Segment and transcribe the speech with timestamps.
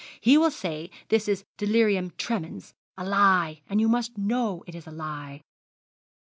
[0.19, 4.87] He will say this is delirium tremens a lie, and you must know it is
[4.87, 5.43] a lie!'